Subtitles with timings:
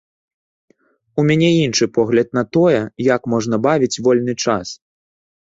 [1.19, 2.81] У мяне іншы погляд на тое,
[3.13, 4.67] як можна бавіць вольны час.